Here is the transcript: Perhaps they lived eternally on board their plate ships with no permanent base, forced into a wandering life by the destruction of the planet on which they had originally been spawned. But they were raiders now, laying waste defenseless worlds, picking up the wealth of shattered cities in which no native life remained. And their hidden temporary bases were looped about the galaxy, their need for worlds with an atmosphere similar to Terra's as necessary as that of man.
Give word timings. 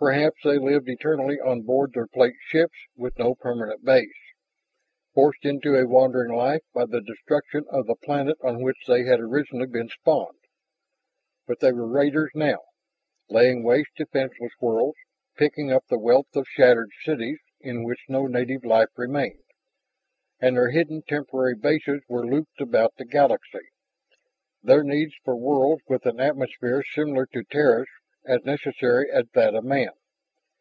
Perhaps 0.00 0.42
they 0.44 0.58
lived 0.58 0.88
eternally 0.88 1.40
on 1.40 1.62
board 1.62 1.92
their 1.92 2.06
plate 2.06 2.36
ships 2.46 2.76
with 2.96 3.18
no 3.18 3.34
permanent 3.34 3.84
base, 3.84 4.14
forced 5.12 5.44
into 5.44 5.74
a 5.74 5.88
wandering 5.88 6.32
life 6.32 6.62
by 6.72 6.84
the 6.86 7.00
destruction 7.00 7.64
of 7.68 7.88
the 7.88 7.96
planet 7.96 8.38
on 8.40 8.62
which 8.62 8.84
they 8.86 9.02
had 9.02 9.18
originally 9.18 9.66
been 9.66 9.88
spawned. 9.88 10.38
But 11.48 11.58
they 11.58 11.72
were 11.72 11.84
raiders 11.88 12.30
now, 12.32 12.60
laying 13.28 13.64
waste 13.64 13.90
defenseless 13.96 14.52
worlds, 14.60 14.98
picking 15.36 15.72
up 15.72 15.84
the 15.88 15.98
wealth 15.98 16.36
of 16.36 16.46
shattered 16.46 16.92
cities 17.02 17.40
in 17.60 17.82
which 17.82 18.04
no 18.08 18.28
native 18.28 18.64
life 18.64 18.90
remained. 18.96 19.42
And 20.38 20.54
their 20.56 20.70
hidden 20.70 21.02
temporary 21.02 21.56
bases 21.56 22.02
were 22.08 22.24
looped 22.24 22.60
about 22.60 22.94
the 22.98 23.04
galaxy, 23.04 23.68
their 24.62 24.84
need 24.84 25.10
for 25.24 25.34
worlds 25.34 25.82
with 25.88 26.06
an 26.06 26.20
atmosphere 26.20 26.84
similar 26.84 27.26
to 27.32 27.42
Terra's 27.42 27.88
as 28.26 28.44
necessary 28.44 29.10
as 29.10 29.24
that 29.32 29.54
of 29.54 29.64
man. 29.64 29.88